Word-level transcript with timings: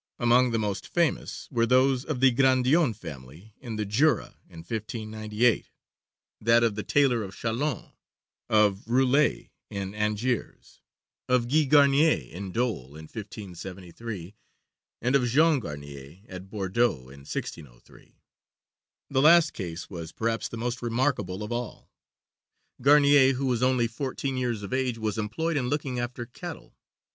Among 0.17 0.49
the 0.49 0.57
most 0.57 0.87
famous 0.87 1.47
were 1.51 1.67
those 1.67 2.05
of 2.05 2.21
the 2.21 2.31
Grandillon 2.31 2.95
family 2.95 3.53
in 3.59 3.75
the 3.75 3.85
Jura, 3.85 4.33
in 4.49 4.61
1598; 4.63 5.69
that 6.41 6.63
of 6.63 6.73
the 6.73 6.81
tailor 6.81 7.21
of 7.21 7.35
Châlons; 7.35 7.93
of 8.49 8.87
Roulet, 8.87 9.51
in 9.69 9.93
Angers; 9.93 10.81
of 11.29 11.47
Gilles 11.51 11.67
Garnier, 11.67 12.17
in 12.31 12.51
Dôle, 12.51 12.97
in 12.97 13.05
1573; 13.05 14.33
and 15.03 15.15
of 15.15 15.25
Jean 15.27 15.59
Garnier, 15.59 16.21
at 16.27 16.49
Bordeaux, 16.49 17.09
in 17.11 17.19
1603. 17.19 18.23
The 19.11 19.21
last 19.21 19.53
case 19.53 19.87
was, 19.87 20.11
perhaps, 20.11 20.47
the 20.47 20.57
most 20.57 20.81
remarkable 20.81 21.43
of 21.43 21.51
all. 21.51 21.91
Garnier, 22.81 23.33
who 23.33 23.45
was 23.45 23.61
only 23.61 23.85
fourteen 23.85 24.35
years 24.35 24.63
of 24.63 24.73
age, 24.73 24.97
was 24.97 25.19
employed 25.19 25.57
in 25.57 25.69
looking 25.69 25.99
after 25.99 26.25
cattle. 26.25 26.75